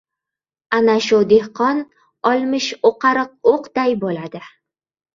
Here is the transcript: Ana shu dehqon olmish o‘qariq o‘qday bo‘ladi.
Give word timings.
Ana 0.77 0.95
shu 1.07 1.19
dehqon 1.33 1.83
olmish 2.33 2.73
o‘qariq 2.93 3.55
o‘qday 3.55 3.99
bo‘ladi. 4.07 4.47